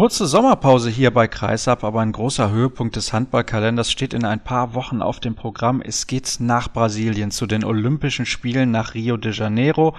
Kurze 0.00 0.24
Sommerpause 0.24 0.88
hier 0.88 1.12
bei 1.12 1.28
Kreisab, 1.28 1.84
aber 1.84 2.00
ein 2.00 2.12
großer 2.12 2.50
Höhepunkt 2.50 2.96
des 2.96 3.12
Handballkalenders 3.12 3.90
steht 3.90 4.14
in 4.14 4.24
ein 4.24 4.40
paar 4.40 4.72
Wochen 4.72 5.02
auf 5.02 5.20
dem 5.20 5.34
Programm. 5.34 5.82
Es 5.82 6.06
geht 6.06 6.38
nach 6.40 6.72
Brasilien 6.72 7.30
zu 7.30 7.44
den 7.44 7.64
Olympischen 7.64 8.24
Spielen 8.24 8.70
nach 8.70 8.94
Rio 8.94 9.18
de 9.18 9.32
Janeiro. 9.32 9.94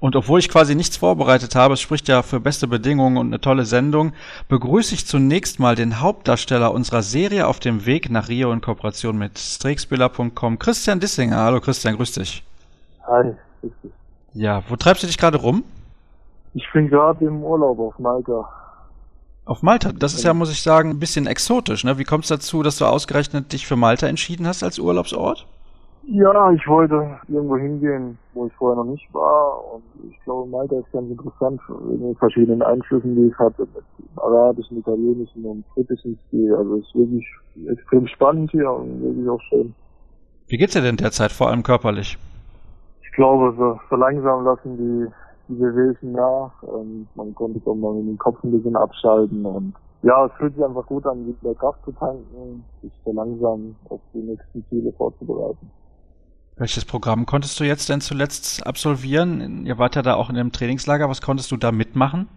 Und 0.00 0.16
obwohl 0.16 0.38
ich 0.38 0.48
quasi 0.48 0.74
nichts 0.74 0.96
vorbereitet 0.96 1.54
habe, 1.54 1.74
es 1.74 1.82
spricht 1.82 2.08
ja 2.08 2.22
für 2.22 2.40
beste 2.40 2.66
Bedingungen 2.66 3.18
und 3.18 3.26
eine 3.26 3.42
tolle 3.42 3.66
Sendung, 3.66 4.14
begrüße 4.48 4.94
ich 4.94 5.06
zunächst 5.06 5.60
mal 5.60 5.74
den 5.74 6.00
Hauptdarsteller 6.00 6.72
unserer 6.72 7.02
Serie 7.02 7.46
auf 7.46 7.60
dem 7.60 7.84
Weg 7.84 8.08
nach 8.08 8.30
Rio 8.30 8.52
in 8.52 8.62
Kooperation 8.62 9.18
mit 9.18 9.38
Strixbiller.com, 9.38 10.58
Christian 10.58 10.98
Dissinger. 10.98 11.36
Hallo 11.36 11.60
Christian, 11.60 11.96
grüß 11.96 12.12
dich. 12.12 12.42
Hi, 13.06 13.34
grüß 13.60 13.72
dich. 13.82 13.92
Ja, 14.32 14.62
wo 14.70 14.76
treibst 14.76 15.02
du 15.02 15.06
dich 15.08 15.18
gerade 15.18 15.36
rum? 15.36 15.62
Ich 16.54 16.64
bin 16.72 16.88
gerade 16.88 17.26
im 17.26 17.44
Urlaub 17.44 17.78
auf 17.80 17.98
Malta. 17.98 18.48
Auf 19.44 19.62
Malta, 19.62 19.90
das 19.92 20.14
ist 20.14 20.22
ja, 20.22 20.34
muss 20.34 20.52
ich 20.52 20.62
sagen, 20.62 20.90
ein 20.90 21.00
bisschen 21.00 21.26
exotisch. 21.26 21.82
Ne? 21.82 21.98
Wie 21.98 22.04
kommt 22.04 22.24
es 22.24 22.28
dazu, 22.28 22.62
dass 22.62 22.78
du 22.78 22.84
ausgerechnet 22.84 23.52
dich 23.52 23.66
für 23.66 23.74
Malta 23.74 24.06
entschieden 24.06 24.46
hast 24.46 24.62
als 24.62 24.78
Urlaubsort? 24.78 25.46
Ja, 26.04 26.50
ich 26.52 26.66
wollte 26.66 27.18
irgendwo 27.28 27.56
hingehen, 27.56 28.18
wo 28.34 28.46
ich 28.46 28.52
vorher 28.54 28.82
noch 28.82 28.90
nicht 28.90 29.12
war. 29.12 29.74
Und 29.74 29.82
ich 30.10 30.18
glaube, 30.24 30.48
Malta 30.48 30.76
ist 30.78 30.90
ganz 30.92 31.10
interessant 31.10 31.60
wegen 31.68 32.02
den 32.02 32.16
verschiedenen 32.16 32.62
Einflüssen, 32.62 33.16
die 33.16 33.32
es 33.32 33.38
hat, 33.38 33.58
mit 33.58 33.68
arabischen, 34.16 34.78
italienischen 34.78 35.44
und 35.44 35.64
britischen 35.74 36.18
Stil. 36.28 36.54
Also 36.54 36.76
es 36.76 36.86
ist 36.86 36.94
wirklich 36.94 37.26
extrem 37.68 38.06
spannend 38.08 38.50
hier 38.52 38.70
und 38.70 39.02
wirklich 39.02 39.28
auch 39.28 39.40
schön. 39.48 39.74
Wie 40.48 40.56
geht's 40.56 40.72
dir 40.72 40.82
denn 40.82 40.96
derzeit, 40.96 41.32
vor 41.32 41.50
allem 41.50 41.62
körperlich? 41.62 42.16
Ich 43.02 43.12
glaube, 43.12 43.54
so, 43.56 43.78
so 43.90 43.96
langsam 43.96 44.44
lassen 44.44 44.76
die 44.76 45.12
die 45.56 45.60
Wehwehchen 45.60 46.12
nach. 46.12 46.50
Ähm, 46.62 47.06
man 47.14 47.34
konnte 47.34 47.60
auch 47.68 47.74
mal 47.74 47.94
den 47.94 48.18
Kopf 48.18 48.42
ein 48.42 48.52
bisschen 48.52 48.76
abschalten 48.76 49.44
und 49.44 49.74
ja, 50.02 50.26
es 50.26 50.32
fühlt 50.32 50.54
sich 50.54 50.64
einfach 50.64 50.86
gut 50.86 51.06
an, 51.06 51.26
wieder 51.26 51.54
Kraft 51.54 51.78
zu 51.84 51.92
tanken, 51.92 52.64
sich 52.82 52.90
so 53.04 53.12
langsam 53.12 53.76
auf 53.88 54.00
die 54.12 54.18
nächsten 54.18 54.64
Ziele 54.68 54.92
vorzubereiten. 54.92 55.70
Welches 56.56 56.84
Programm 56.84 57.24
konntest 57.24 57.58
du 57.60 57.64
jetzt 57.64 57.88
denn 57.88 58.00
zuletzt 58.00 58.66
absolvieren? 58.66 59.64
Ihr 59.64 59.78
wart 59.78 59.94
ja 59.94 60.02
da 60.02 60.14
auch 60.14 60.28
in 60.28 60.36
einem 60.36 60.52
Trainingslager. 60.52 61.08
Was 61.08 61.22
konntest 61.22 61.50
du 61.52 61.56
da 61.56 61.72
mitmachen? 61.72 62.28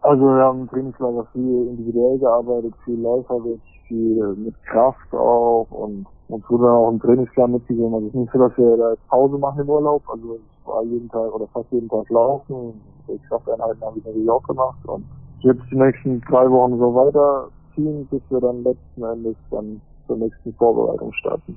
Also 0.00 0.24
wir 0.24 0.42
haben 0.42 0.62
im 0.62 0.68
Trainingslager 0.68 1.26
viel 1.32 1.68
individuell 1.68 2.18
gearbeitet, 2.18 2.74
viel 2.84 3.00
läuferlich, 3.00 3.60
viel 3.86 4.34
mit 4.36 4.54
Kraft 4.64 5.12
auch 5.12 5.68
und 5.70 6.06
uns 6.28 6.48
wurde 6.48 6.64
dann 6.64 6.74
auch 6.74 6.90
im 6.90 7.00
Trainingsplan 7.00 7.52
mitgegeben. 7.52 7.94
Also 7.94 8.06
es 8.06 8.14
ist 8.14 8.20
nicht 8.20 8.32
so, 8.32 8.38
dass 8.38 8.56
wir 8.56 8.76
da 8.76 8.90
jetzt 8.90 9.08
Pause 9.08 9.38
machen 9.38 9.60
im 9.60 9.68
Urlaub. 9.68 10.02
Also 10.08 10.40
war 10.64 10.82
jeden 10.84 11.08
Tag 11.08 11.32
oder 11.34 11.46
fast 11.48 11.70
jeden 11.70 11.88
Tag 11.88 12.08
laufen. 12.10 12.80
Die 13.08 13.18
Krafteinheiten 13.28 13.82
habe 13.82 13.98
ich 13.98 14.04
natürlich 14.04 14.30
auch 14.30 14.42
gemacht 14.42 14.78
und 14.86 15.04
jetzt 15.40 15.62
die 15.70 15.76
nächsten 15.76 16.20
drei 16.22 16.50
Wochen 16.50 16.78
so 16.78 16.94
weiterziehen, 16.94 18.06
bis 18.10 18.22
wir 18.30 18.40
dann 18.40 18.62
letzten 18.62 19.02
Endes 19.02 19.36
dann 19.50 19.80
zur 20.06 20.16
nächsten 20.16 20.54
Vorbereitung 20.54 21.12
starten. 21.14 21.56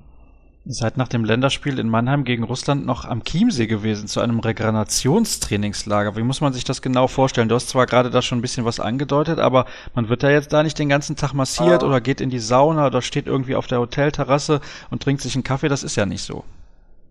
Ihr 0.68 0.74
seid 0.74 0.98
nach 0.98 1.08
dem 1.08 1.24
Länderspiel 1.24 1.78
in 1.78 1.90
Mannheim 1.90 2.24
gegen 2.24 2.44
Russland 2.44 2.88
noch 2.88 3.06
am 3.06 3.24
Chiemsee 3.24 3.68
gewesen, 3.68 4.08
zu 4.08 4.20
einem 4.20 4.40
Regenerationstrainingslager. 4.40 6.16
Wie 6.16 6.24
muss 6.24 6.42
man 6.42 6.54
sich 6.54 6.64
das 6.64 6.82
genau 6.82 7.06
vorstellen? 7.06 7.50
Du 7.50 7.54
hast 7.54 7.70
zwar 7.70 7.86
gerade 7.86 8.10
da 8.10 8.24
schon 8.24 8.40
ein 8.40 8.42
bisschen 8.42 8.66
was 8.66 8.80
angedeutet, 8.80 9.38
aber 9.38 9.68
man 9.94 10.10
wird 10.10 10.24
da 10.24 10.32
jetzt 10.32 10.54
da 10.54 10.64
nicht 10.64 10.80
den 10.80 10.90
ganzen 10.90 11.16
Tag 11.16 11.34
massiert 11.34 11.84
ah. 11.84 11.86
oder 11.86 12.02
geht 12.02 12.20
in 12.20 12.32
die 12.32 12.40
Sauna 12.40 12.88
oder 12.88 13.04
steht 13.04 13.28
irgendwie 13.28 13.56
auf 13.56 13.68
der 13.68 13.80
Hotelterrasse 13.80 14.60
und 14.90 15.04
trinkt 15.04 15.22
sich 15.22 15.36
einen 15.36 15.44
Kaffee. 15.44 15.70
Das 15.70 15.84
ist 15.84 15.98
ja 15.98 16.08
nicht 16.08 16.24
so. 16.24 16.44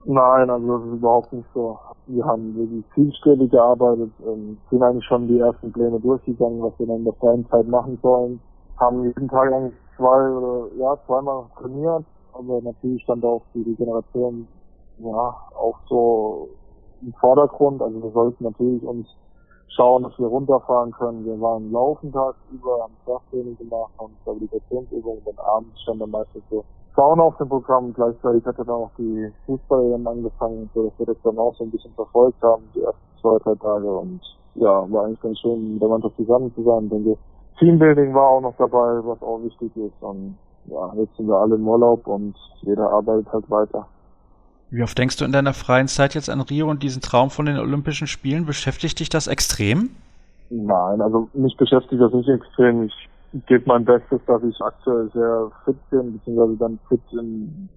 Nein, 0.06 0.50
also 0.50 0.78
das 0.78 0.86
ist 0.86 0.92
überhaupt 0.94 1.32
nicht 1.32 1.48
so. 1.54 1.78
Wir 2.06 2.24
haben 2.24 2.54
wirklich 2.56 2.84
zielstrebig 2.94 3.50
gearbeitet, 3.50 4.10
ähm, 4.26 4.58
sind 4.70 4.82
eigentlich 4.82 5.04
schon 5.06 5.28
die 5.28 5.38
ersten 5.38 5.72
Pläne 5.72 5.98
durchgegangen, 6.00 6.62
was 6.62 6.78
wir 6.78 6.86
dann 6.86 6.96
in 6.98 7.04
der 7.04 7.14
freien 7.14 7.48
Zeit 7.48 7.66
machen 7.68 7.98
sollen. 8.02 8.40
Haben 8.78 9.04
jeden 9.04 9.28
Tag 9.28 9.52
eigentlich 9.52 9.74
zwei 9.96 10.28
oder 10.30 10.68
ja, 10.76 10.96
zweimal 11.06 11.44
trainiert 11.58 12.04
aber 12.34 12.60
natürlich 12.62 13.02
stand 13.02 13.24
auch 13.24 13.42
die 13.54 13.62
Regeneration 13.62 14.46
ja 14.98 15.36
auch 15.56 15.78
so 15.88 16.48
im 17.02 17.12
Vordergrund. 17.14 17.80
Also 17.80 18.02
wir 18.02 18.10
sollten 18.10 18.44
natürlich 18.44 18.82
uns 18.82 19.06
schauen, 19.68 20.02
dass 20.02 20.18
wir 20.18 20.26
runterfahren 20.26 20.92
können. 20.92 21.24
Wir 21.24 21.40
waren 21.40 21.70
laufen 21.70 22.08
über, 22.08 22.82
haben 22.82 22.94
Krafttraining 23.04 23.56
gemacht 23.56 23.92
und 23.98 24.12
Stabilisationsübungen 24.22 25.22
und 25.24 25.38
abends 25.38 25.80
stand 25.82 26.00
dann 26.00 26.10
meistens 26.10 26.42
so 26.50 26.64
Sauna 26.94 27.24
auf 27.24 27.36
dem 27.38 27.48
Programm. 27.48 27.92
Gleichzeitig 27.92 28.44
hatte 28.44 28.64
dann 28.64 28.74
auch 28.74 28.90
die 28.98 29.30
Fußballer 29.46 29.98
angefangen, 30.08 30.70
so 30.74 30.84
dass 30.84 30.98
wir 30.98 31.06
das 31.06 31.22
dann 31.24 31.38
auch 31.38 31.54
so 31.56 31.64
ein 31.64 31.70
bisschen 31.70 31.92
verfolgt 31.94 32.42
haben, 32.42 32.62
die 32.74 32.82
ersten 32.82 33.00
zwei, 33.20 33.38
drei 33.38 33.54
Tage 33.54 33.90
und 33.90 34.20
ja, 34.54 34.90
war 34.90 35.06
eigentlich 35.06 35.20
ganz 35.20 35.38
schön, 35.40 35.74
mit 35.74 35.82
der 35.82 35.88
Mannschaft 35.88 36.16
zusammen 36.16 36.52
zu 36.54 36.62
sein. 36.62 36.84
Ich 36.84 36.90
denke, 36.90 37.16
Teambuilding 37.58 38.14
war 38.14 38.28
auch 38.30 38.40
noch 38.40 38.54
dabei, 38.58 39.00
was 39.04 39.20
auch 39.22 39.40
wichtig 39.42 39.76
ist 39.76 40.02
und 40.02 40.36
ja, 40.66 40.92
jetzt 40.96 41.16
sind 41.16 41.26
wir 41.26 41.36
alle 41.36 41.56
im 41.56 41.66
Urlaub 41.66 42.06
und 42.06 42.34
jeder 42.62 42.90
arbeitet 42.90 43.32
halt 43.32 43.50
weiter. 43.50 43.86
Wie 44.70 44.82
oft 44.82 44.96
denkst 44.96 45.18
du 45.18 45.24
in 45.24 45.32
deiner 45.32 45.52
freien 45.52 45.88
Zeit 45.88 46.14
jetzt 46.14 46.30
an 46.30 46.40
Rio 46.40 46.68
und 46.68 46.82
diesen 46.82 47.02
Traum 47.02 47.30
von 47.30 47.46
den 47.46 47.58
Olympischen 47.58 48.06
Spielen? 48.06 48.46
Beschäftigt 48.46 48.98
dich 48.98 49.08
das 49.08 49.26
extrem? 49.26 49.90
Nein, 50.50 51.00
also 51.00 51.28
mich 51.32 51.56
beschäftigt 51.56 52.00
das 52.00 52.12
nicht 52.12 52.28
extrem. 52.28 52.84
Ich 52.84 53.08
gebe 53.46 53.64
mein 53.66 53.84
Bestes, 53.84 54.20
dass 54.26 54.42
ich 54.42 54.60
aktuell 54.60 55.10
sehr 55.12 55.50
fit 55.64 55.76
bin, 55.90 56.12
beziehungsweise 56.12 56.56
dann 56.56 56.78
fit 56.88 57.02
in, 57.12 57.68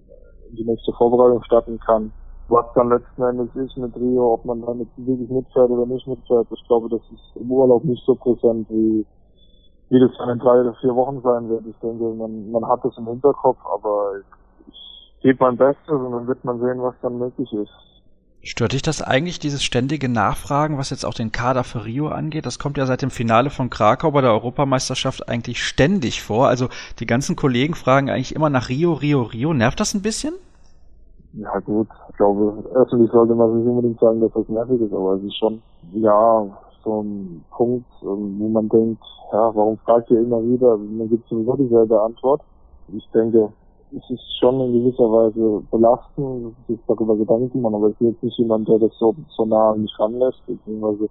die 0.52 0.64
nächste 0.64 0.92
Vorbereitung 0.92 1.42
starten 1.44 1.78
kann. 1.80 2.12
Was 2.48 2.64
dann 2.74 2.88
letzten 2.88 3.22
Endes 3.22 3.54
ist 3.56 3.76
mit 3.76 3.94
Rio, 3.96 4.32
ob 4.34 4.44
man 4.44 4.62
dann 4.62 4.78
wirklich 4.96 5.28
mitfährt 5.28 5.70
oder 5.70 5.84
nicht 5.84 6.06
mitfährt, 6.06 6.46
ich 6.50 6.66
glaube, 6.66 6.88
das 6.88 7.02
ist 7.12 7.36
im 7.36 7.50
Urlaub 7.50 7.84
nicht 7.84 8.02
so 8.06 8.14
präsent 8.14 8.68
wie 8.70 9.04
wie 9.90 10.00
das 10.00 10.10
dann 10.18 10.30
in 10.30 10.38
drei 10.38 10.60
oder 10.60 10.74
vier 10.80 10.94
Wochen 10.94 11.20
sein 11.22 11.48
wird. 11.48 11.66
Ich 11.66 11.78
denke, 11.78 12.04
man, 12.14 12.50
man 12.50 12.66
hat 12.68 12.84
das 12.84 12.96
im 12.98 13.06
Hinterkopf, 13.06 13.58
aber 13.64 14.20
ich 14.66 15.22
gebe 15.22 15.42
mein 15.42 15.56
Bestes 15.56 15.88
und 15.88 16.12
dann 16.12 16.26
wird 16.26 16.44
man 16.44 16.60
sehen, 16.60 16.82
was 16.82 16.94
dann 17.00 17.18
möglich 17.18 17.50
ist. 17.52 17.72
Stört 18.42 18.72
dich 18.72 18.82
das 18.82 19.02
eigentlich, 19.02 19.40
dieses 19.40 19.64
ständige 19.64 20.08
Nachfragen, 20.08 20.78
was 20.78 20.90
jetzt 20.90 21.04
auch 21.04 21.14
den 21.14 21.32
Kader 21.32 21.64
für 21.64 21.84
Rio 21.84 22.08
angeht? 22.08 22.46
Das 22.46 22.58
kommt 22.58 22.78
ja 22.78 22.86
seit 22.86 23.02
dem 23.02 23.10
Finale 23.10 23.50
von 23.50 23.68
Krakau 23.68 24.12
bei 24.12 24.20
der 24.20 24.30
Europameisterschaft 24.30 25.28
eigentlich 25.28 25.62
ständig 25.64 26.22
vor. 26.22 26.46
Also 26.46 26.68
die 27.00 27.06
ganzen 27.06 27.34
Kollegen 27.34 27.74
fragen 27.74 28.10
eigentlich 28.10 28.34
immer 28.34 28.48
nach 28.48 28.68
Rio, 28.68 28.92
Rio, 28.92 29.22
Rio. 29.22 29.52
Nervt 29.52 29.80
das 29.80 29.94
ein 29.94 30.02
bisschen? 30.02 30.34
Ja 31.34 31.58
gut, 31.58 31.88
ich 32.10 32.16
glaube, 32.16 32.64
öffentlich 32.74 33.10
sollte 33.10 33.34
man 33.34 33.58
sich 33.58 33.68
unbedingt 33.68 34.00
sagen, 34.00 34.20
dass 34.20 34.32
das 34.32 34.48
nervig 34.48 34.80
ist, 34.80 34.92
aber 34.94 35.14
es 35.14 35.24
ist 35.24 35.36
schon, 35.36 35.60
ja, 35.92 36.46
so 36.84 37.02
ein 37.02 37.44
Punkt, 37.50 37.86
ähm, 38.02 38.36
wo 38.38 38.48
man 38.48 38.68
denkt, 38.68 39.02
ja, 39.32 39.54
warum 39.54 39.76
fragt 39.78 40.10
ihr 40.10 40.20
immer 40.20 40.42
wieder? 40.42 40.76
Man 40.76 41.08
gibt 41.08 41.28
sowieso 41.28 41.56
dieselbe 41.56 42.00
Antwort. 42.00 42.40
Ich 42.96 43.06
denke, 43.12 43.52
es 43.96 44.10
ist 44.10 44.38
schon 44.38 44.60
in 44.60 44.72
gewisser 44.72 45.10
Weise 45.10 45.62
belastend, 45.70 46.54
sich 46.66 46.80
darüber 46.86 47.16
Gedanken 47.16 47.60
machen, 47.60 47.74
aber 47.74 47.90
ich 47.90 47.96
bin 47.96 48.08
jetzt 48.08 48.22
nicht 48.22 48.38
jemand, 48.38 48.68
der 48.68 48.78
das 48.78 48.92
so, 48.98 49.14
so 49.36 49.44
nah 49.44 49.72
an 49.72 49.82
mich 49.82 49.98
ranlässt, 49.98 50.44
beziehungsweise 50.46 51.08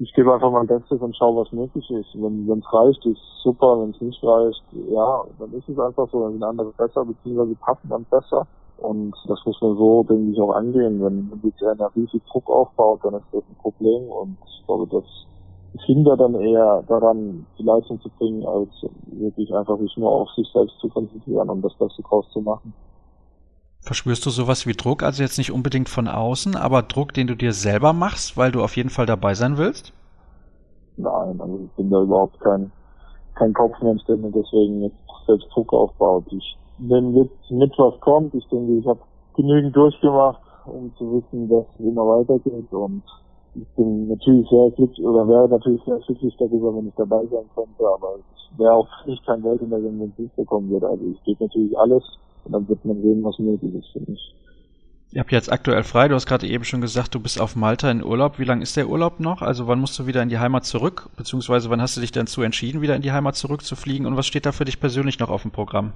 ich 0.00 0.12
gebe 0.14 0.32
einfach 0.32 0.52
mein 0.52 0.66
Bestes 0.66 1.00
und 1.00 1.16
schaue, 1.16 1.42
was 1.42 1.52
möglich 1.52 1.90
ist. 1.90 2.14
Wenn 2.14 2.48
es 2.48 2.72
reicht, 2.72 3.04
ist 3.04 3.20
super, 3.42 3.80
wenn 3.80 3.90
es 3.90 4.00
nicht 4.00 4.22
reicht, 4.22 4.62
ja, 4.90 5.24
dann 5.38 5.52
ist 5.52 5.68
es 5.68 5.78
einfach 5.78 6.08
so, 6.10 6.22
dann 6.22 6.32
sind 6.32 6.44
andere 6.44 6.72
besser, 6.76 7.04
beziehungsweise 7.04 7.56
passen 7.56 7.88
dann 7.88 8.04
besser. 8.04 8.46
Und 8.78 9.12
das 9.26 9.40
muss 9.44 9.60
man 9.60 9.76
so, 9.76 10.04
denke 10.04 10.30
ich, 10.30 10.40
auch 10.40 10.54
angehen. 10.54 11.02
Wenn 11.02 11.40
jetzt 11.42 11.62
einer 11.64 11.90
riesig 11.96 12.22
Druck 12.26 12.48
aufbaut, 12.48 13.00
dann 13.02 13.14
ist 13.14 13.26
das 13.32 13.42
ein 13.42 13.56
Problem. 13.60 14.04
Und 14.04 14.36
ich 14.46 14.66
glaube, 14.66 14.86
das 14.86 15.04
hindert 15.86 16.20
dann 16.20 16.34
eher 16.34 16.82
daran, 16.88 17.46
die 17.58 17.62
Leistung 17.62 18.00
zu 18.00 18.08
bringen, 18.18 18.46
als 18.46 18.68
wirklich 19.06 19.54
einfach 19.54 19.78
sich 19.78 19.96
nur 19.96 20.10
auf 20.10 20.28
sich 20.36 20.48
selbst 20.52 20.78
zu 20.80 20.88
konzentrieren 20.88 21.50
und 21.50 21.62
das 21.62 21.74
Beste 21.74 22.02
draus 22.02 22.26
zu 22.32 22.40
machen. 22.40 22.72
Verspürst 23.80 24.26
du 24.26 24.30
sowas 24.30 24.66
wie 24.66 24.72
Druck, 24.72 25.02
also 25.02 25.22
jetzt 25.22 25.38
nicht 25.38 25.52
unbedingt 25.52 25.88
von 25.88 26.08
außen, 26.08 26.56
aber 26.56 26.82
Druck, 26.82 27.14
den 27.14 27.26
du 27.26 27.36
dir 27.36 27.52
selber 27.52 27.92
machst, 27.92 28.36
weil 28.36 28.50
du 28.50 28.62
auf 28.62 28.76
jeden 28.76 28.90
Fall 28.90 29.06
dabei 29.06 29.34
sein 29.34 29.56
willst? 29.56 29.92
Nein, 30.96 31.40
also 31.40 31.60
ich 31.64 31.70
bin 31.76 31.90
da 31.90 32.02
überhaupt 32.02 32.40
kein, 32.40 32.72
kein 33.36 33.52
Kopfmensch, 33.52 34.04
der 34.06 34.16
mir 34.16 34.32
deswegen 34.32 34.82
jetzt 34.82 34.96
selbst 35.26 35.46
Druck 35.54 35.72
aufbaut. 35.72 36.24
Ich 36.32 36.58
wenn 36.78 37.14
jetzt 37.14 37.50
mit 37.50 37.72
was 37.76 37.98
kommt, 38.00 38.34
ich 38.34 38.46
denke, 38.48 38.78
ich 38.78 38.86
habe 38.86 39.00
genügend 39.34 39.74
durchgemacht, 39.74 40.40
um 40.66 40.94
zu 40.96 41.12
wissen, 41.12 41.48
dass 41.48 41.64
es 41.74 41.80
immer 41.80 42.02
weitergeht 42.02 42.72
und 42.72 43.02
ich 43.54 43.66
bin 43.76 44.08
natürlich 44.08 44.48
sehr 44.48 44.70
glücklich 44.70 45.06
oder 45.06 45.26
wäre 45.28 45.48
natürlich 45.48 45.82
sehr 45.84 45.98
glücklich 45.98 46.34
darüber, 46.38 46.76
wenn 46.76 46.88
ich 46.88 46.94
dabei 46.96 47.24
sein 47.26 47.44
könnte, 47.54 47.86
aber 47.86 48.16
es 48.16 48.58
wäre 48.58 48.72
auch 48.72 48.88
nicht 49.06 49.24
kein 49.26 49.42
der 49.42 49.60
wenn 49.60 50.12
es 50.12 50.18
nicht 50.18 50.36
bekommen 50.36 50.70
würde. 50.70 50.88
Also 50.88 51.04
ich 51.04 51.22
gebe 51.24 51.44
natürlich 51.44 51.76
alles 51.78 52.04
und 52.44 52.52
dann 52.52 52.68
wird 52.68 52.84
man 52.84 53.00
sehen, 53.02 53.22
was 53.24 53.38
möglich 53.38 53.74
ist 53.74 53.88
für 53.92 54.10
mich. 54.10 54.34
Ihr 55.10 55.20
habt 55.20 55.32
jetzt 55.32 55.50
aktuell 55.50 55.84
frei, 55.84 56.08
du 56.08 56.14
hast 56.14 56.26
gerade 56.26 56.46
eben 56.46 56.64
schon 56.64 56.82
gesagt, 56.82 57.14
du 57.14 57.20
bist 57.20 57.40
auf 57.40 57.56
Malta 57.56 57.90
in 57.90 58.04
Urlaub. 58.04 58.38
Wie 58.38 58.44
lange 58.44 58.62
ist 58.62 58.76
der 58.76 58.90
Urlaub 58.90 59.20
noch? 59.20 59.40
Also 59.40 59.66
wann 59.66 59.80
musst 59.80 59.98
du 59.98 60.06
wieder 60.06 60.22
in 60.22 60.28
die 60.28 60.38
Heimat 60.38 60.66
zurück? 60.66 61.08
Beziehungsweise 61.16 61.70
wann 61.70 61.80
hast 61.80 61.96
du 61.96 62.02
dich 62.02 62.12
denn 62.12 62.26
zu 62.26 62.42
entschieden, 62.42 62.82
wieder 62.82 62.94
in 62.94 63.00
die 63.00 63.12
Heimat 63.12 63.34
zurückzufliegen? 63.34 64.06
Und 64.06 64.18
was 64.18 64.26
steht 64.26 64.44
da 64.44 64.52
für 64.52 64.66
dich 64.66 64.80
persönlich 64.80 65.18
noch 65.18 65.30
auf 65.30 65.42
dem 65.42 65.50
Programm? 65.50 65.92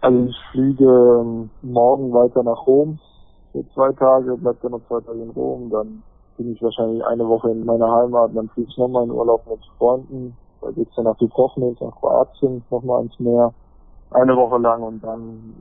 Also 0.00 0.26
ich 0.30 0.36
fliege 0.52 0.84
ähm, 0.84 1.50
morgen 1.60 2.14
weiter 2.14 2.42
nach 2.42 2.66
Rom 2.66 2.98
für 3.52 3.64
zwei 3.74 3.92
Tage, 3.92 4.34
bleib 4.40 4.58
dann 4.62 4.70
noch 4.72 4.86
zwei 4.88 5.00
Tage 5.00 5.20
in 5.20 5.30
Rom, 5.30 5.68
dann 5.70 6.02
bin 6.40 6.54
ich 6.54 6.62
wahrscheinlich 6.62 7.04
eine 7.04 7.28
Woche 7.28 7.50
in 7.50 7.66
meiner 7.66 7.92
Heimat, 7.92 8.30
dann 8.34 8.48
fliege 8.48 8.70
ich 8.70 8.78
nochmal 8.78 9.04
in 9.04 9.10
Urlaub 9.10 9.46
mit 9.46 9.60
Freunden 9.76 10.34
Da 10.62 10.70
geht's 10.70 10.94
dann 10.96 11.04
nach 11.04 11.18
Dubrovnik, 11.18 11.78
nach 11.82 11.94
Kroatien, 11.96 12.64
nochmal 12.70 13.02
ins 13.02 13.20
Meer. 13.20 13.52
Eine 14.10 14.34
Woche 14.34 14.56
lang 14.56 14.82
und 14.82 15.04
dann 15.04 15.54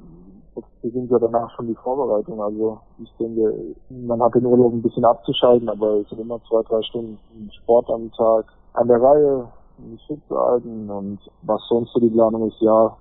beginnt 0.82 1.12
ja 1.12 1.20
danach 1.20 1.52
schon 1.52 1.68
die 1.68 1.76
Vorbereitung. 1.76 2.42
Also 2.42 2.80
ich 3.04 3.12
denke, 3.20 3.76
man 3.90 4.24
hat 4.24 4.36
den 4.36 4.46
Urlaub 4.46 4.72
ein 4.72 4.82
bisschen 4.82 5.04
abzuschalten, 5.04 5.68
aber 5.68 5.96
es 5.96 6.08
sind 6.08 6.22
immer 6.22 6.40
zwei, 6.48 6.62
drei 6.64 6.82
Stunden 6.84 7.20
Sport 7.62 7.90
am 7.90 8.10
Tag 8.14 8.46
an 8.74 8.88
der 8.88 9.02
Reihe, 9.02 9.50
um 9.80 9.92
mich 9.92 10.08
fit 10.08 10.22
zu 10.30 10.40
halten 10.40 10.90
und 10.90 11.20
was 11.42 11.62
sonst 11.68 11.92
so 11.92 12.00
die 12.00 12.10
Planung 12.10 12.48
ist, 12.48 12.62
ja, 12.62 12.96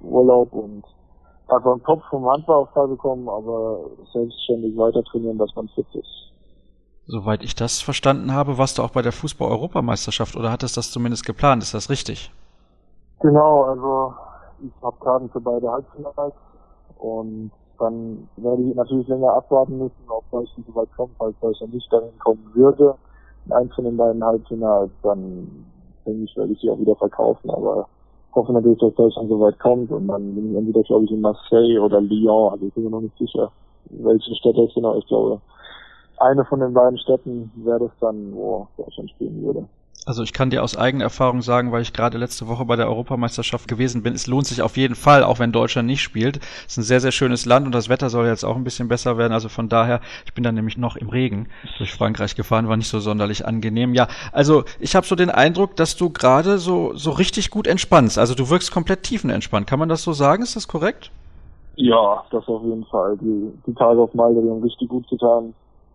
Urlaub 0.00 0.52
und 0.52 0.84
einfach 1.48 1.72
einen 1.72 1.82
Kopf 1.82 2.04
vom 2.08 2.24
Handball 2.30 2.66
frei 2.66 2.86
bekommen, 2.86 3.28
aber 3.28 3.80
selbstständig 4.12 4.76
weiter 4.76 5.02
trainieren, 5.02 5.38
dass 5.38 5.52
man 5.56 5.66
fit 5.70 5.86
ist. 5.92 6.35
Soweit 7.08 7.44
ich 7.44 7.54
das 7.54 7.80
verstanden 7.80 8.32
habe, 8.32 8.58
warst 8.58 8.78
du 8.78 8.82
auch 8.82 8.90
bei 8.90 9.02
der 9.02 9.12
Fußball-Europameisterschaft 9.12 10.36
oder 10.36 10.50
hattest 10.50 10.76
das 10.76 10.90
zumindest 10.90 11.24
geplant? 11.24 11.62
Ist 11.62 11.72
das 11.72 11.88
richtig? 11.88 12.32
Genau, 13.20 13.62
also 13.62 14.14
ich 14.60 14.72
habe 14.82 14.96
Karten 14.98 15.30
für 15.30 15.40
beide 15.40 15.70
Halbfinals 15.70 16.34
und 16.98 17.52
dann 17.78 18.28
werde 18.36 18.62
ich 18.62 18.74
natürlich 18.74 19.06
länger 19.06 19.34
abwarten 19.34 19.78
müssen, 19.78 20.04
ob 20.08 20.28
Deutschland 20.32 20.66
so 20.66 20.74
weit 20.74 20.88
kommt, 20.96 21.12
falls 21.18 21.38
Deutschland 21.40 21.74
nicht 21.74 21.92
dahin 21.92 22.18
kommen 22.18 22.50
würde. 22.54 22.96
In 23.44 23.52
eins 23.52 23.72
von 23.74 23.84
den 23.84 23.96
beiden 23.96 24.24
Halbfinals, 24.24 24.90
dann 25.02 25.46
denke 26.04 26.24
ich, 26.24 26.36
werde 26.36 26.52
ich 26.52 26.60
sie 26.60 26.70
auch 26.70 26.78
wieder 26.80 26.96
verkaufen, 26.96 27.50
aber 27.50 27.86
hoffe 28.34 28.52
natürlich, 28.52 28.78
dass 28.78 28.94
Deutschland 28.94 29.28
so 29.28 29.38
weit 29.38 29.58
kommt 29.60 29.92
und 29.92 30.08
dann 30.08 30.34
bin 30.34 30.50
ich 30.50 30.58
entweder, 30.58 30.82
glaube 30.82 31.04
ich, 31.04 31.12
in 31.12 31.20
Marseille 31.20 31.78
oder 31.78 32.00
Lyon, 32.00 32.52
also 32.52 32.66
ich 32.66 32.74
bin 32.74 32.84
mir 32.84 32.90
noch 32.90 33.00
nicht 33.00 33.16
sicher, 33.16 33.52
welche 33.90 34.34
Städte 34.34 34.62
es 34.62 34.74
genau, 34.74 34.96
ich 34.96 35.06
glaube, 35.06 35.40
eine 36.18 36.44
von 36.44 36.60
den 36.60 36.72
beiden 36.72 36.98
Städten 36.98 37.50
wäre 37.56 37.80
das 37.80 37.90
dann, 38.00 38.32
wo 38.32 38.68
Deutschland 38.76 39.10
spielen 39.10 39.42
würde. 39.42 39.66
Also 40.06 40.22
ich 40.22 40.32
kann 40.32 40.50
dir 40.50 40.62
aus 40.62 40.76
eigener 40.76 41.02
Erfahrung 41.02 41.42
sagen, 41.42 41.72
weil 41.72 41.82
ich 41.82 41.92
gerade 41.92 42.16
letzte 42.16 42.46
Woche 42.46 42.64
bei 42.64 42.76
der 42.76 42.86
Europameisterschaft 42.86 43.66
gewesen 43.66 44.04
bin, 44.04 44.14
es 44.14 44.28
lohnt 44.28 44.46
sich 44.46 44.62
auf 44.62 44.76
jeden 44.76 44.94
Fall, 44.94 45.24
auch 45.24 45.40
wenn 45.40 45.50
Deutschland 45.50 45.88
nicht 45.88 46.00
spielt. 46.00 46.36
Es 46.64 46.74
ist 46.74 46.76
ein 46.76 46.82
sehr, 46.84 47.00
sehr 47.00 47.10
schönes 47.10 47.44
Land 47.44 47.66
und 47.66 47.74
das 47.74 47.88
Wetter 47.88 48.08
soll 48.08 48.26
jetzt 48.26 48.44
auch 48.44 48.54
ein 48.54 48.62
bisschen 48.62 48.86
besser 48.86 49.18
werden. 49.18 49.32
Also 49.32 49.48
von 49.48 49.68
daher, 49.68 50.00
ich 50.24 50.32
bin 50.32 50.44
dann 50.44 50.54
nämlich 50.54 50.78
noch 50.78 50.94
im 50.94 51.08
Regen 51.08 51.48
durch 51.78 51.92
Frankreich 51.92 52.36
gefahren, 52.36 52.68
war 52.68 52.76
nicht 52.76 52.88
so 52.88 53.00
sonderlich 53.00 53.46
angenehm. 53.46 53.94
Ja, 53.94 54.06
also 54.30 54.62
ich 54.78 54.94
habe 54.94 55.04
so 55.04 55.16
den 55.16 55.28
Eindruck, 55.28 55.74
dass 55.74 55.96
du 55.96 56.10
gerade 56.10 56.58
so, 56.58 56.94
so 56.94 57.10
richtig 57.10 57.50
gut 57.50 57.66
entspannst. 57.66 58.16
Also 58.16 58.36
du 58.36 58.48
wirkst 58.48 58.70
komplett 58.70 59.02
tiefenentspannt. 59.02 59.66
Kann 59.66 59.80
man 59.80 59.88
das 59.88 60.04
so 60.04 60.12
sagen? 60.12 60.44
Ist 60.44 60.54
das 60.54 60.68
korrekt? 60.68 61.10
Ja, 61.74 62.22
das 62.30 62.46
auf 62.46 62.62
jeden 62.62 62.84
Fall. 62.84 63.18
Die, 63.20 63.52
die 63.66 63.74
Tage 63.74 64.00
auf 64.00 64.14
Malta, 64.14 64.40
die 64.40 64.48
haben 64.48 64.62
richtig 64.62 64.88
gut 64.88 65.08
getan. 65.08 65.52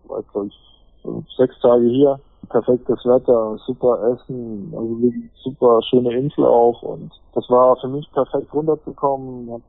War, 0.08 0.22
glaube 0.32 0.48
ich, 0.48 1.36
sechs 1.36 1.58
Tage 1.60 1.86
hier. 1.86 2.20
Perfektes 2.48 2.98
Wetter, 3.04 3.56
super 3.66 4.12
Essen, 4.12 4.72
also 4.76 4.96
super 5.42 5.80
schöne 5.82 6.12
Insel 6.18 6.44
auch. 6.44 6.82
Und 6.82 7.10
das 7.34 7.48
war 7.48 7.76
für 7.76 7.88
mich 7.88 8.10
perfekt 8.12 8.52
runterzukommen, 8.52 9.50
hab, 9.52 9.60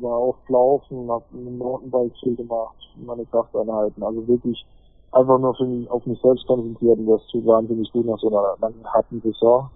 war 0.00 0.20
oft 0.20 0.48
laufen, 0.48 1.10
hab 1.10 1.24
einen 1.32 1.58
Mountainbike 1.58 2.12
viel 2.22 2.36
gemacht, 2.36 2.76
meine 3.04 3.24
Krafteinheiten, 3.26 4.02
also 4.02 4.28
wirklich 4.28 4.64
einfach 5.12 5.38
nur 5.38 5.54
für 5.54 5.64
mich, 5.64 5.90
auf 5.90 6.04
mich 6.06 6.20
selbst 6.20 6.46
konzentriert. 6.46 6.98
Und 6.98 7.06
das 7.06 7.26
tut 7.28 7.46
wahnsinnig 7.46 7.90
gut 7.92 8.06
nach 8.06 8.18
so 8.18 8.28
einer 8.28 8.56
langen, 8.60 8.84
harten 8.84 9.20
Saison. 9.22 9.70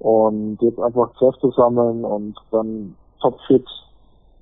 Und 0.00 0.58
jetzt 0.60 0.80
einfach 0.80 1.12
Kräfte 1.14 1.50
sammeln 1.56 2.04
und 2.04 2.34
dann 2.50 2.96
topfit 3.20 3.66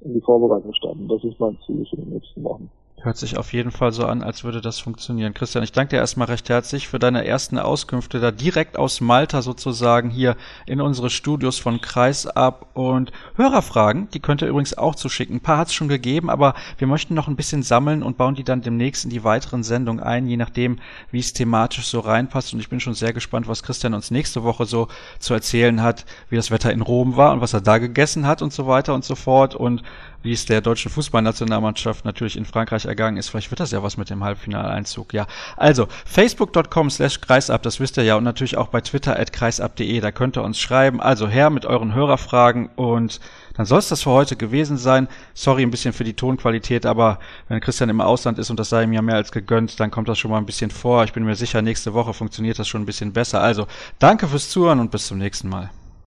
in 0.00 0.14
die 0.14 0.20
Vorbereitung 0.20 0.72
starten. 0.74 1.08
Das 1.08 1.22
ist 1.24 1.38
mein 1.40 1.58
Ziel 1.66 1.84
für 1.86 1.96
die 1.96 2.10
nächsten 2.10 2.44
Wochen. 2.44 2.70
Hört 3.00 3.16
sich 3.16 3.36
auf 3.36 3.52
jeden 3.52 3.70
Fall 3.70 3.92
so 3.92 4.06
an, 4.06 4.24
als 4.24 4.42
würde 4.42 4.60
das 4.60 4.80
funktionieren. 4.80 5.32
Christian, 5.32 5.62
ich 5.62 5.70
danke 5.70 5.90
dir 5.90 5.98
erstmal 5.98 6.26
recht 6.26 6.48
herzlich 6.48 6.88
für 6.88 6.98
deine 6.98 7.24
ersten 7.24 7.56
Auskünfte 7.56 8.18
da 8.18 8.32
direkt 8.32 8.76
aus 8.76 9.00
Malta 9.00 9.40
sozusagen 9.40 10.10
hier 10.10 10.36
in 10.66 10.80
unsere 10.80 11.08
Studios 11.08 11.60
von 11.60 11.80
Kreisab 11.80 12.66
und 12.74 13.12
Hörerfragen, 13.36 14.08
die 14.10 14.18
könnt 14.18 14.42
ihr 14.42 14.48
übrigens 14.48 14.76
auch 14.76 14.96
zuschicken. 14.96 15.36
Ein 15.36 15.40
paar 15.40 15.58
hat 15.58 15.68
es 15.68 15.74
schon 15.74 15.86
gegeben, 15.86 16.28
aber 16.28 16.54
wir 16.78 16.88
möchten 16.88 17.14
noch 17.14 17.28
ein 17.28 17.36
bisschen 17.36 17.62
sammeln 17.62 18.02
und 18.02 18.16
bauen 18.16 18.34
die 18.34 18.42
dann 18.42 18.62
demnächst 18.62 19.04
in 19.04 19.10
die 19.10 19.22
weiteren 19.22 19.62
Sendungen 19.62 20.02
ein, 20.02 20.26
je 20.26 20.36
nachdem, 20.36 20.80
wie 21.12 21.20
es 21.20 21.32
thematisch 21.32 21.86
so 21.86 22.00
reinpasst. 22.00 22.52
Und 22.52 22.58
ich 22.58 22.68
bin 22.68 22.80
schon 22.80 22.94
sehr 22.94 23.12
gespannt, 23.12 23.46
was 23.46 23.62
Christian 23.62 23.94
uns 23.94 24.10
nächste 24.10 24.42
Woche 24.42 24.66
so 24.66 24.88
zu 25.20 25.34
erzählen 25.34 25.82
hat, 25.82 26.04
wie 26.30 26.36
das 26.36 26.50
Wetter 26.50 26.72
in 26.72 26.82
Rom 26.82 27.16
war 27.16 27.32
und 27.32 27.42
was 27.42 27.52
er 27.52 27.60
da 27.60 27.78
gegessen 27.78 28.26
hat 28.26 28.42
und 28.42 28.52
so 28.52 28.66
weiter 28.66 28.92
und 28.92 29.04
so 29.04 29.14
fort 29.14 29.54
und 29.54 29.84
wie 30.22 30.32
es 30.32 30.46
der 30.46 30.60
deutschen 30.60 30.90
Fußballnationalmannschaft 30.90 32.04
natürlich 32.04 32.36
in 32.36 32.44
Frankreich 32.44 32.87
ergangen 32.88 33.16
ist. 33.16 33.28
Vielleicht 33.28 33.50
wird 33.50 33.60
das 33.60 33.70
ja 33.70 33.82
was 33.82 33.96
mit 33.96 34.10
dem 34.10 34.24
Halbfinaleinzug. 34.24 35.12
Ja, 35.12 35.26
also 35.56 35.86
facebook.com 36.06 36.90
slash 36.90 37.20
kreisab, 37.20 37.62
das 37.62 37.78
wisst 37.78 37.96
ihr 37.96 38.02
ja, 38.04 38.16
und 38.16 38.24
natürlich 38.24 38.56
auch 38.56 38.68
bei 38.68 38.80
twitter 38.80 39.18
at 39.18 39.32
kreisab.de, 39.32 40.00
da 40.00 40.10
könnt 40.10 40.36
ihr 40.36 40.42
uns 40.42 40.58
schreiben. 40.58 41.00
Also 41.00 41.28
her 41.28 41.50
mit 41.50 41.66
euren 41.66 41.94
Hörerfragen 41.94 42.68
und 42.74 43.20
dann 43.54 43.66
soll 43.66 43.80
es 43.80 43.88
das 43.88 44.02
für 44.02 44.10
heute 44.10 44.36
gewesen 44.36 44.76
sein. 44.76 45.08
Sorry 45.34 45.62
ein 45.62 45.70
bisschen 45.70 45.92
für 45.92 46.04
die 46.04 46.14
Tonqualität, 46.14 46.86
aber 46.86 47.18
wenn 47.48 47.60
Christian 47.60 47.90
im 47.90 48.00
Ausland 48.00 48.38
ist 48.38 48.50
und 48.50 48.58
das 48.58 48.68
sei 48.68 48.84
ihm 48.84 48.92
ja 48.92 49.02
mehr 49.02 49.16
als 49.16 49.32
gegönnt, 49.32 49.80
dann 49.80 49.90
kommt 49.90 50.08
das 50.08 50.18
schon 50.18 50.30
mal 50.30 50.38
ein 50.38 50.46
bisschen 50.46 50.70
vor. 50.70 51.04
Ich 51.04 51.12
bin 51.12 51.24
mir 51.24 51.36
sicher, 51.36 51.60
nächste 51.60 51.92
Woche 51.92 52.14
funktioniert 52.14 52.58
das 52.58 52.68
schon 52.68 52.82
ein 52.82 52.86
bisschen 52.86 53.12
besser. 53.12 53.40
Also 53.40 53.66
danke 53.98 54.28
fürs 54.28 54.48
Zuhören 54.48 54.80
und 54.80 54.90
bis 54.90 55.06
zum 55.06 55.18
nächsten 55.18 55.48
Mal. 55.48 55.70